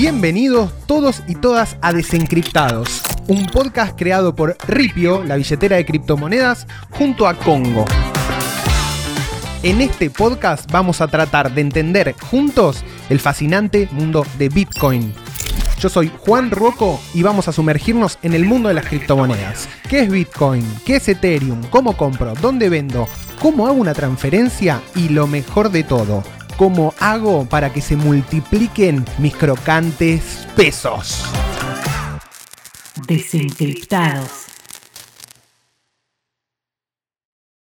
Bienvenidos 0.00 0.70
todos 0.86 1.24
y 1.26 1.34
todas 1.34 1.76
a 1.82 1.92
Desencriptados, 1.92 3.02
un 3.26 3.46
podcast 3.46 3.98
creado 3.98 4.32
por 4.32 4.56
Ripio, 4.68 5.24
la 5.24 5.34
billetera 5.34 5.74
de 5.74 5.84
criptomonedas, 5.84 6.68
junto 6.90 7.26
a 7.26 7.34
Congo. 7.34 7.84
En 9.64 9.80
este 9.80 10.08
podcast 10.08 10.70
vamos 10.70 11.00
a 11.00 11.08
tratar 11.08 11.52
de 11.52 11.62
entender 11.62 12.14
juntos 12.30 12.84
el 13.10 13.18
fascinante 13.18 13.88
mundo 13.90 14.24
de 14.38 14.48
Bitcoin. 14.48 15.12
Yo 15.80 15.88
soy 15.88 16.12
Juan 16.20 16.52
Rocco 16.52 17.00
y 17.12 17.24
vamos 17.24 17.48
a 17.48 17.52
sumergirnos 17.52 18.20
en 18.22 18.34
el 18.34 18.44
mundo 18.44 18.68
de 18.68 18.74
las 18.74 18.86
criptomonedas. 18.86 19.68
¿Qué 19.90 20.02
es 20.02 20.10
Bitcoin? 20.12 20.64
¿Qué 20.86 20.96
es 20.96 21.08
Ethereum? 21.08 21.60
¿Cómo 21.70 21.96
compro? 21.96 22.34
¿Dónde 22.34 22.68
vendo? 22.68 23.08
¿Cómo 23.42 23.66
hago 23.66 23.74
una 23.74 23.94
transferencia? 23.94 24.80
Y 24.94 25.08
lo 25.08 25.26
mejor 25.26 25.72
de 25.72 25.82
todo, 25.82 26.22
¿cómo 26.58 26.92
hago 26.98 27.46
para 27.46 27.72
que 27.72 27.80
se 27.80 27.96
multipliquen 27.96 29.06
mis 29.18 29.34
crocantes 29.34 30.46
pesos? 30.54 31.24
Desencriptados. 33.06 34.48